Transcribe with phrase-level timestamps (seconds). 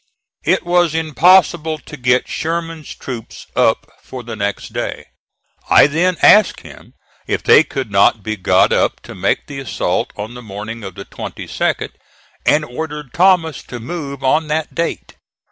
[0.43, 5.05] It was impossible to get Sherman's troops up for the next day.
[5.69, 6.95] I then asked him
[7.27, 10.95] if they could not be got up to make the assault on the morning of
[10.95, 11.91] the 22d,
[12.47, 15.17] and ordered Thomas to move on that date.